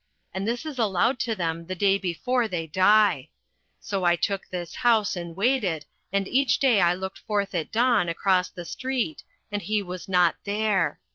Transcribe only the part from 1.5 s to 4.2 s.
the day before they die. So I